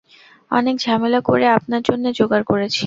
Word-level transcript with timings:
অনেক 0.51 0.75
ঝামেলা 0.79 1.19
করে 1.21 1.45
আপনার 1.57 1.81
জন্যে 1.81 2.09
জোগাড় 2.13 2.45
করেছি। 2.45 2.79